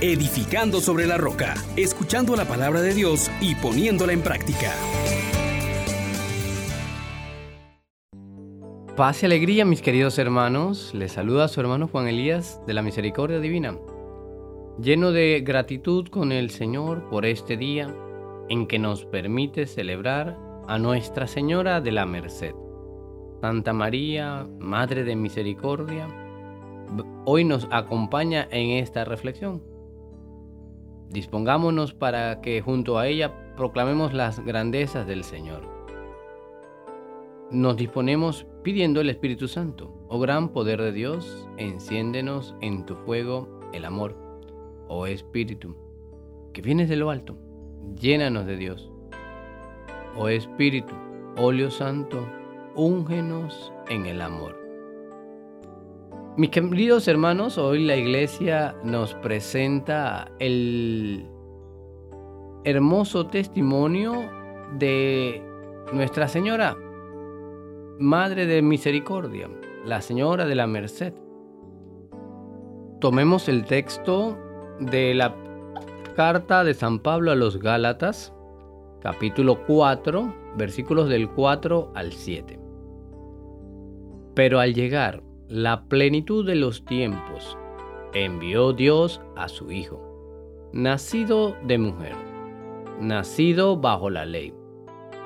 edificando 0.00 0.80
sobre 0.80 1.06
la 1.06 1.18
roca, 1.18 1.54
escuchando 1.76 2.34
la 2.34 2.46
palabra 2.46 2.80
de 2.80 2.94
Dios 2.94 3.30
y 3.40 3.54
poniéndola 3.54 4.12
en 4.12 4.22
práctica. 4.22 4.72
Paz 8.96 9.22
y 9.22 9.26
alegría, 9.26 9.64
mis 9.64 9.82
queridos 9.82 10.18
hermanos. 10.18 10.92
Les 10.94 11.12
saluda 11.12 11.48
su 11.48 11.60
hermano 11.60 11.86
Juan 11.86 12.08
Elías 12.08 12.60
de 12.66 12.74
la 12.74 12.82
Misericordia 12.82 13.40
Divina. 13.40 13.76
Lleno 14.80 15.12
de 15.12 15.42
gratitud 15.44 16.08
con 16.08 16.32
el 16.32 16.50
Señor 16.50 17.08
por 17.10 17.26
este 17.26 17.58
día 17.58 17.94
en 18.48 18.66
que 18.66 18.78
nos 18.78 19.04
permite 19.04 19.66
celebrar 19.66 20.38
a 20.66 20.78
Nuestra 20.78 21.26
Señora 21.26 21.80
de 21.80 21.92
la 21.92 22.06
Merced. 22.06 22.54
Santa 23.42 23.72
María, 23.72 24.46
Madre 24.58 25.04
de 25.04 25.16
Misericordia, 25.16 26.08
hoy 27.24 27.44
nos 27.44 27.68
acompaña 27.70 28.48
en 28.50 28.82
esta 28.82 29.04
reflexión. 29.04 29.69
Dispongámonos 31.10 31.92
para 31.92 32.40
que 32.40 32.62
junto 32.62 32.96
a 32.96 33.08
ella 33.08 33.54
proclamemos 33.56 34.14
las 34.14 34.38
grandezas 34.44 35.08
del 35.08 35.24
Señor. 35.24 35.62
Nos 37.50 37.76
disponemos 37.76 38.46
pidiendo 38.62 39.00
el 39.00 39.10
Espíritu 39.10 39.48
Santo. 39.48 39.92
Oh 40.08 40.20
gran 40.20 40.50
poder 40.50 40.80
de 40.80 40.92
Dios, 40.92 41.48
enciéndenos 41.56 42.54
en 42.60 42.86
tu 42.86 42.94
fuego 42.94 43.48
el 43.72 43.84
amor. 43.86 44.16
Oh 44.86 45.06
Espíritu, 45.06 45.74
que 46.52 46.62
vienes 46.62 46.88
de 46.88 46.94
lo 46.94 47.10
alto, 47.10 47.36
llénanos 48.00 48.46
de 48.46 48.56
Dios. 48.56 48.88
Oh 50.16 50.28
Espíritu, 50.28 50.94
óleo 51.36 51.72
santo, 51.72 52.24
úngenos 52.76 53.72
en 53.88 54.06
el 54.06 54.20
amor. 54.20 54.59
Mis 56.40 56.48
queridos 56.48 57.06
hermanos, 57.06 57.58
hoy 57.58 57.84
la 57.84 57.96
iglesia 57.96 58.74
nos 58.82 59.12
presenta 59.12 60.26
el 60.38 61.26
hermoso 62.64 63.26
testimonio 63.26 64.14
de 64.78 65.42
Nuestra 65.92 66.28
Señora, 66.28 66.78
Madre 67.98 68.46
de 68.46 68.62
Misericordia, 68.62 69.50
la 69.84 70.00
Señora 70.00 70.46
de 70.46 70.54
la 70.54 70.66
Merced. 70.66 71.12
Tomemos 73.02 73.46
el 73.50 73.66
texto 73.66 74.38
de 74.80 75.12
la 75.12 75.36
carta 76.16 76.64
de 76.64 76.72
San 76.72 77.00
Pablo 77.00 77.32
a 77.32 77.34
los 77.34 77.58
Gálatas, 77.58 78.32
capítulo 79.02 79.66
4, 79.66 80.34
versículos 80.56 81.10
del 81.10 81.28
4 81.28 81.92
al 81.94 82.12
7. 82.12 82.58
Pero 84.34 84.58
al 84.58 84.72
llegar 84.72 85.22
la 85.50 85.82
plenitud 85.88 86.46
de 86.46 86.54
los 86.54 86.84
tiempos, 86.84 87.58
envió 88.14 88.72
Dios 88.72 89.20
a 89.34 89.48
su 89.48 89.72
Hijo, 89.72 90.00
nacido 90.72 91.56
de 91.64 91.76
mujer, 91.76 92.14
nacido 93.00 93.76
bajo 93.76 94.10
la 94.10 94.24
ley, 94.24 94.54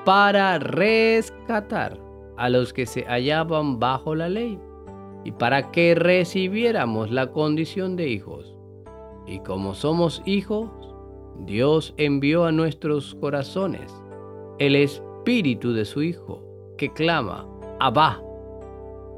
para 0.03 0.57
rescatar 0.57 1.99
a 2.37 2.49
los 2.49 2.73
que 2.73 2.87
se 2.87 3.03
hallaban 3.03 3.77
bajo 3.77 4.15
la 4.15 4.27
ley 4.27 4.59
y 5.23 5.31
para 5.31 5.69
que 5.69 5.93
recibiéramos 5.93 7.11
la 7.11 7.31
condición 7.31 7.95
de 7.95 8.09
hijos. 8.09 8.55
Y 9.27 9.41
como 9.41 9.75
somos 9.75 10.23
hijos, 10.25 10.71
Dios 11.45 11.93
envió 11.97 12.45
a 12.45 12.51
nuestros 12.51 13.13
corazones 13.13 13.93
el 14.57 14.75
espíritu 14.75 15.71
de 15.71 15.85
su 15.85 16.01
Hijo, 16.01 16.41
que 16.79 16.91
clama, 16.91 17.47
Abba, 17.79 18.23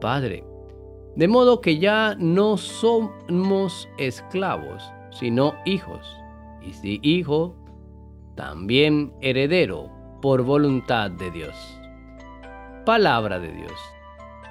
Padre. 0.01 0.43
De 1.17 1.27
modo 1.27 1.61
que 1.61 1.79
ya 1.79 2.15
no 2.19 2.57
somos 2.57 3.89
esclavos, 3.97 4.93
sino 5.09 5.55
hijos. 5.65 6.15
Y 6.61 6.73
si 6.73 6.99
hijo, 7.01 7.55
también 8.35 9.11
heredero 9.19 9.89
por 10.21 10.43
voluntad 10.43 11.09
de 11.09 11.31
Dios. 11.31 11.55
Palabra 12.85 13.39
de 13.39 13.51
Dios. 13.51 13.71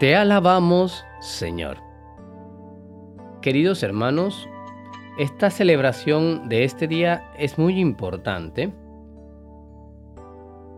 Te 0.01 0.17
alabamos, 0.17 1.05
Señor. 1.21 1.79
Queridos 3.43 3.85
hermanos, 3.85 4.49
esta 5.21 5.51
celebración 5.51 6.49
de 6.49 6.65
este 6.65 6.89
día 6.89 7.31
es 7.39 7.59
muy 7.59 7.79
importante 7.79 8.73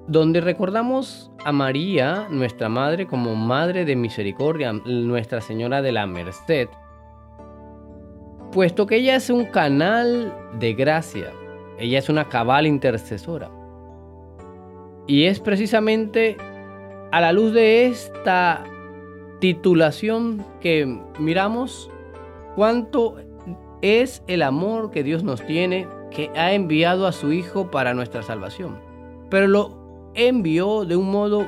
donde 0.09 0.41
recordamos 0.41 1.31
a 1.45 1.53
María, 1.53 2.29
nuestra 2.31 2.71
Madre, 2.71 3.07
como 3.07 3.35
Madre 3.37 3.85
de 3.85 3.95
Misericordia, 3.95 4.73
Nuestra 4.73 5.43
Señora 5.43 5.83
de 5.83 5.93
la 5.93 6.07
Merced, 6.07 6.69
puesto 8.51 8.87
que 8.87 8.97
ella 8.97 9.17
es 9.17 9.29
un 9.29 9.45
canal 9.45 10.35
de 10.59 10.73
gracia, 10.73 11.31
ella 11.79 11.99
es 11.99 12.09
una 12.09 12.25
cabal 12.25 12.67
intercesora. 12.67 13.51
Y 15.07 15.25
es 15.25 15.41
precisamente 15.41 16.39
a 17.13 17.21
la 17.21 17.33
luz 17.33 17.53
de 17.53 17.87
esta 17.87 18.65
titulación 19.41 20.45
que 20.61 21.01
miramos 21.19 21.91
cuánto 22.57 23.17
es 23.83 24.23
el 24.27 24.43
amor 24.43 24.91
que 24.91 25.03
Dios 25.03 25.23
nos 25.23 25.45
tiene, 25.45 25.87
que 26.11 26.31
ha 26.35 26.53
enviado 26.53 27.07
a 27.07 27.13
su 27.13 27.31
Hijo 27.31 27.71
para 27.71 27.93
nuestra 27.93 28.23
salvación. 28.23 28.79
Pero 29.31 29.47
lo 29.47 29.78
envió 30.19 30.85
de 30.85 30.97
un 30.97 31.11
modo 31.11 31.47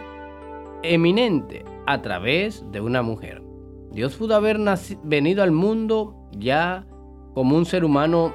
eminente 0.85 1.65
a 1.87 2.01
través 2.03 2.65
de 2.71 2.81
una 2.81 3.03
mujer. 3.03 3.43
Dios 3.91 4.15
pudo 4.15 4.37
haber 4.37 4.59
venido 5.03 5.43
al 5.43 5.51
mundo 5.51 6.15
ya 6.31 6.87
como 7.35 7.57
un 7.57 7.67
ser 7.67 7.85
humano 7.85 8.33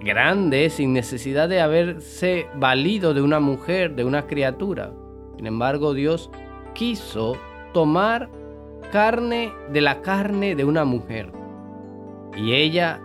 grande, 0.00 0.70
sin 0.70 0.94
necesidad 0.94 1.48
de 1.50 1.60
haberse 1.60 2.46
valido 2.56 3.12
de 3.12 3.20
una 3.20 3.38
mujer, 3.38 3.94
de 3.94 4.04
una 4.04 4.26
criatura. 4.26 4.94
Sin 5.36 5.46
embargo, 5.46 5.92
Dios 5.92 6.30
quiso 6.72 7.36
tomar 7.74 8.30
carne 8.90 9.52
de 9.70 9.82
la 9.82 10.00
carne 10.00 10.56
de 10.56 10.64
una 10.64 10.86
mujer. 10.86 11.30
Y 12.34 12.54
ella, 12.54 13.00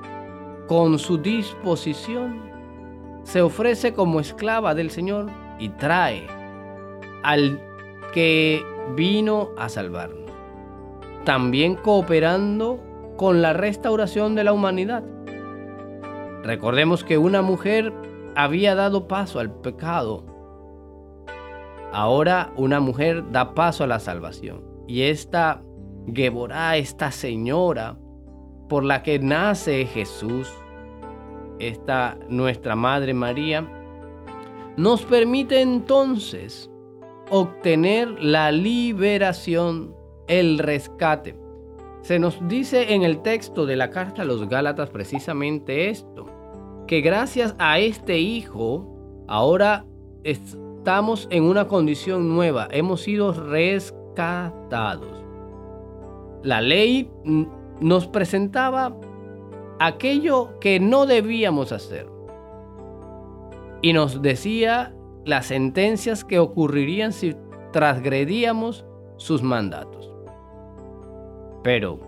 con 0.68 1.00
su 1.00 1.18
disposición, 1.18 2.50
se 3.24 3.42
ofrece 3.42 3.94
como 3.94 4.22
esclava 4.22 4.74
del 4.74 4.90
Señor 4.90 5.30
y 5.60 5.70
trae 5.70 6.28
al 7.24 7.60
que 8.14 8.64
vino 8.96 9.50
a 9.58 9.70
salvarnos. 9.70 10.32
También 11.26 11.76
cooperando 11.76 12.80
con 13.18 13.42
la 13.42 13.54
restauración 13.54 14.36
de 14.36 14.44
la 14.44 14.54
humanidad. 14.54 15.04
Recordemos 16.44 17.04
que 17.04 17.18
una 17.18 17.42
mujer 17.42 17.92
había 18.36 18.76
dado 18.76 19.08
paso 19.08 19.40
al 19.40 19.52
pecado. 19.52 20.24
Ahora 21.92 22.52
una 22.56 22.80
mujer 22.80 23.32
da 23.32 23.54
paso 23.54 23.84
a 23.84 23.88
la 23.88 24.00
salvación. 24.00 24.64
Y 24.88 25.04
esta 25.04 25.62
Geborá, 26.14 26.78
esta 26.78 27.12
señora 27.12 27.98
por 28.70 28.84
la 28.84 29.04
que 29.04 29.20
nace 29.20 29.86
Jesús, 29.86 30.50
esta 31.60 32.18
nuestra 32.30 32.76
Madre 32.76 33.14
María, 33.14 33.68
nos 34.78 35.04
permite 35.04 35.62
entonces 35.62 36.70
obtener 37.32 38.24
la 38.24 38.52
liberación, 38.52 39.96
el 40.28 40.60
rescate. 40.60 41.36
Se 42.02 42.20
nos 42.20 42.48
dice 42.48 42.94
en 42.94 43.02
el 43.02 43.22
texto 43.24 43.66
de 43.66 43.76
la 43.76 43.90
carta 43.90 44.22
a 44.22 44.26
los 44.26 44.48
Gálatas 44.48 44.92
precisamente 44.92 45.90
esto, 45.90 46.28
que 46.86 47.02
gracias 47.02 47.56
a 47.58 47.80
este 47.80 48.20
Hijo, 48.20 48.88
ahora 49.28 49.86
estamos 50.24 51.28
en 51.32 51.44
una 51.44 51.68
condición 51.68 52.30
nueva, 52.30 52.68
hemos 52.72 53.02
sido 53.02 53.34
rescatados. 53.34 55.24
La 56.44 56.62
ley 56.62 57.10
nos 57.82 58.08
presentaba 58.08 58.96
aquello 59.80 60.60
que 60.60 60.80
no 60.80 61.08
debíamos 61.08 61.72
hacer 61.72 62.17
y 63.82 63.94
nos 63.94 64.22
decía 64.22 64.94
las 65.26 65.48
sentencias 65.48 66.24
que 66.24 66.40
ocurrirían 66.40 67.14
si 67.14 67.36
transgredíamos 67.74 68.86
sus 69.18 69.44
mandatos. 69.44 70.14
Pero 71.64 72.00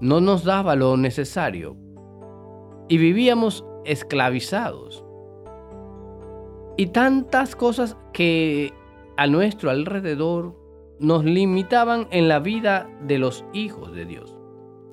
no 0.00 0.20
nos 0.20 0.44
daba 0.44 0.76
lo 0.76 0.96
necesario 0.96 1.76
y 2.88 2.98
vivíamos 2.98 3.64
esclavizados. 3.84 5.04
Y 6.76 6.86
tantas 6.88 7.56
cosas 7.56 7.96
que 8.12 8.72
a 9.16 9.26
nuestro 9.26 9.70
alrededor 9.70 10.54
nos 10.98 11.24
limitaban 11.24 12.06
en 12.10 12.28
la 12.28 12.38
vida 12.38 12.88
de 13.02 13.18
los 13.18 13.44
hijos 13.52 13.92
de 13.92 14.04
Dios. 14.04 14.38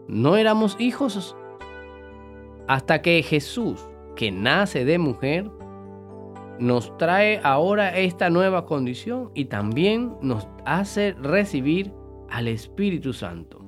No 0.08 0.38
éramos 0.38 0.76
hijos 0.80 1.36
hasta 2.68 3.02
que 3.02 3.22
Jesús, 3.24 3.86
que 4.16 4.32
nace 4.32 4.86
de 4.86 4.98
mujer, 4.98 5.50
nos 6.60 6.96
trae 6.98 7.40
ahora 7.44 7.98
esta 7.98 8.30
nueva 8.30 8.66
condición 8.66 9.32
y 9.34 9.46
también 9.46 10.16
nos 10.22 10.48
hace 10.66 11.14
recibir 11.14 11.94
al 12.30 12.48
Espíritu 12.48 13.14
Santo. 13.14 13.60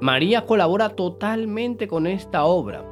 María 0.00 0.46
colabora 0.46 0.90
totalmente 0.90 1.88
con 1.88 2.06
esta 2.06 2.44
obra 2.44 2.84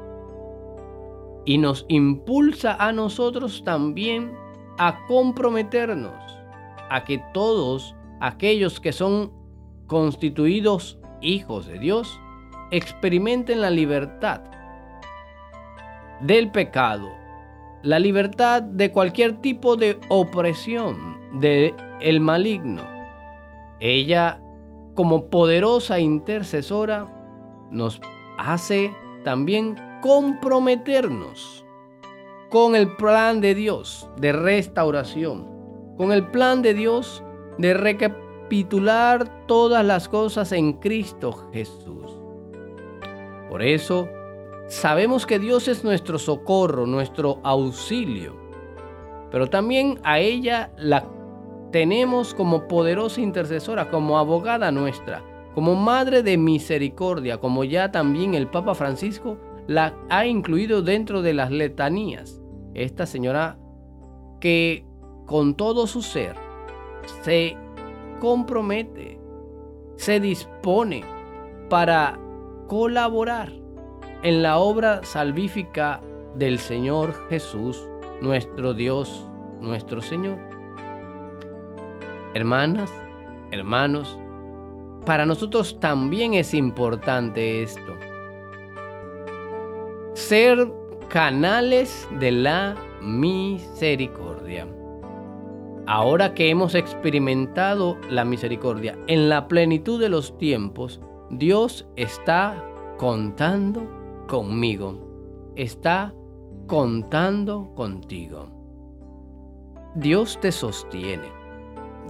y 1.44 1.58
nos 1.58 1.86
impulsa 1.88 2.74
a 2.74 2.92
nosotros 2.92 3.62
también 3.64 4.32
a 4.78 5.06
comprometernos 5.06 6.14
a 6.90 7.04
que 7.04 7.22
todos 7.32 7.94
aquellos 8.20 8.80
que 8.80 8.92
son 8.92 9.32
constituidos 9.86 10.98
hijos 11.20 11.66
de 11.66 11.78
Dios 11.78 12.20
experimenten 12.70 13.60
la 13.60 13.70
libertad 13.70 14.42
del 16.20 16.50
pecado, 16.50 17.12
la 17.86 18.00
libertad 18.00 18.62
de 18.62 18.90
cualquier 18.90 19.40
tipo 19.40 19.76
de 19.76 20.00
opresión 20.08 21.16
del 21.38 21.72
el 22.00 22.18
maligno. 22.18 22.82
Ella, 23.78 24.40
como 24.96 25.26
poderosa 25.26 26.00
intercesora, 26.00 27.06
nos 27.70 28.00
hace 28.38 28.92
también 29.22 29.76
comprometernos 30.02 31.64
con 32.50 32.74
el 32.74 32.96
plan 32.96 33.40
de 33.40 33.54
Dios 33.54 34.10
de 34.16 34.32
restauración, 34.32 35.46
con 35.96 36.10
el 36.10 36.26
plan 36.26 36.62
de 36.62 36.74
Dios 36.74 37.22
de 37.56 37.72
recapitular 37.72 39.46
todas 39.46 39.84
las 39.84 40.08
cosas 40.08 40.50
en 40.50 40.72
Cristo 40.72 41.32
Jesús. 41.52 42.18
Por 43.48 43.62
eso, 43.62 44.08
sabemos 44.68 45.26
que 45.26 45.38
Dios 45.38 45.68
es 45.68 45.84
nuestro 45.84 46.18
socorro, 46.18 46.86
nuestro 46.86 47.40
auxilio, 47.42 48.36
pero 49.30 49.48
también 49.48 49.98
a 50.02 50.18
ella 50.18 50.72
la 50.76 51.06
tenemos 51.72 52.34
como 52.34 52.68
poderosa 52.68 53.20
intercesora, 53.20 53.90
como 53.90 54.18
abogada 54.18 54.70
nuestra, 54.70 55.22
como 55.54 55.74
madre 55.74 56.22
de 56.22 56.36
misericordia, 56.36 57.38
como 57.38 57.64
ya 57.64 57.90
también 57.90 58.34
el 58.34 58.48
Papa 58.48 58.74
Francisco 58.74 59.38
la 59.66 59.94
ha 60.08 60.26
incluido 60.26 60.82
dentro 60.82 61.22
de 61.22 61.34
las 61.34 61.50
letanías. 61.50 62.40
Esta 62.74 63.06
señora 63.06 63.58
que 64.40 64.84
con 65.26 65.54
todo 65.54 65.86
su 65.86 66.02
ser 66.02 66.36
se 67.22 67.56
compromete, 68.20 69.18
se 69.96 70.20
dispone 70.20 71.04
para 71.68 72.18
colaborar 72.68 73.65
en 74.22 74.42
la 74.42 74.58
obra 74.58 75.04
salvífica 75.04 76.00
del 76.34 76.58
Señor 76.58 77.14
Jesús, 77.28 77.88
nuestro 78.20 78.74
Dios, 78.74 79.26
nuestro 79.60 80.00
Señor. 80.00 80.38
Hermanas, 82.34 82.92
hermanos, 83.50 84.18
para 85.04 85.24
nosotros 85.24 85.78
también 85.80 86.34
es 86.34 86.52
importante 86.52 87.62
esto. 87.62 87.94
Ser 90.14 90.70
canales 91.08 92.08
de 92.18 92.32
la 92.32 92.76
misericordia. 93.00 94.66
Ahora 95.86 96.34
que 96.34 96.50
hemos 96.50 96.74
experimentado 96.74 97.96
la 98.10 98.24
misericordia 98.24 98.98
en 99.06 99.28
la 99.28 99.46
plenitud 99.46 100.00
de 100.00 100.08
los 100.08 100.36
tiempos, 100.36 101.00
Dios 101.30 101.86
está 101.94 102.62
contando 102.98 103.86
conmigo. 104.26 105.52
Está 105.56 106.14
contando 106.66 107.72
contigo. 107.74 108.50
Dios 109.94 110.38
te 110.40 110.52
sostiene. 110.52 111.28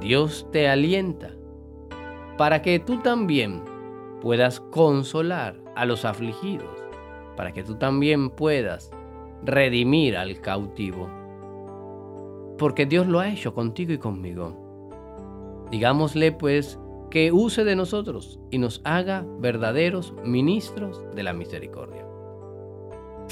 Dios 0.00 0.46
te 0.52 0.68
alienta 0.68 1.30
para 2.36 2.60
que 2.60 2.78
tú 2.78 2.98
también 2.98 3.62
puedas 4.20 4.60
consolar 4.60 5.56
a 5.74 5.86
los 5.86 6.04
afligidos, 6.04 6.82
para 7.36 7.52
que 7.52 7.62
tú 7.62 7.76
también 7.76 8.30
puedas 8.30 8.90
redimir 9.42 10.16
al 10.16 10.40
cautivo 10.40 11.08
porque 12.58 12.86
Dios 12.86 13.06
lo 13.06 13.20
ha 13.20 13.28
hecho 13.28 13.54
contigo 13.54 13.92
y 13.92 13.98
conmigo. 13.98 15.66
Digámosle 15.70 16.32
pues 16.32 16.78
que 17.10 17.32
use 17.32 17.64
de 17.64 17.76
nosotros 17.76 18.40
y 18.50 18.58
nos 18.58 18.80
haga 18.84 19.24
verdaderos 19.38 20.14
ministros 20.24 21.02
de 21.14 21.22
la 21.22 21.32
misericordia. 21.32 22.05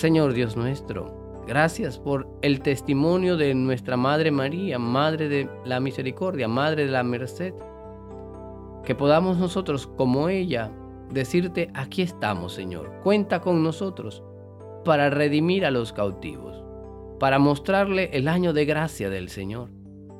Señor 0.04 0.34
Dios 0.34 0.54
nuestro, 0.54 1.42
gracias 1.46 1.98
por 1.98 2.28
el 2.42 2.60
testimonio 2.60 3.38
de 3.38 3.54
nuestra 3.54 3.96
Madre 3.96 4.30
María, 4.30 4.78
Madre 4.78 5.30
de 5.30 5.48
la 5.64 5.80
Misericordia, 5.80 6.46
Madre 6.46 6.84
de 6.84 6.92
la 6.92 7.02
Merced. 7.02 7.54
Que 8.84 8.94
podamos 8.94 9.38
nosotros, 9.38 9.86
como 9.86 10.28
ella, 10.28 10.70
decirte, 11.08 11.70
aquí 11.72 12.02
estamos, 12.02 12.52
Señor, 12.52 13.00
cuenta 13.02 13.40
con 13.40 13.62
nosotros 13.62 14.22
para 14.84 15.08
redimir 15.08 15.64
a 15.64 15.70
los 15.70 15.94
cautivos 15.94 16.62
para 17.18 17.38
mostrarle 17.38 18.10
el 18.12 18.28
año 18.28 18.52
de 18.52 18.66
gracia 18.66 19.08
del 19.08 19.30
Señor, 19.30 19.70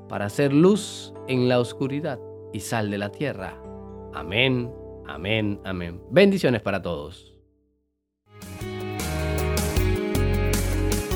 para 0.09 0.25
hacer 0.25 0.55
luz 0.55 1.13
en 1.29 1.47
la 1.47 1.61
oscuridad 1.61 2.19
y 2.55 2.61
sal 2.61 2.91
de 2.91 2.97
la 2.97 3.11
tierra. 3.11 3.61
Amén, 4.15 4.73
amén, 5.07 5.61
amén. 5.63 6.01
Bendiciones 6.11 6.63
para 6.63 6.81
todos. 6.81 7.34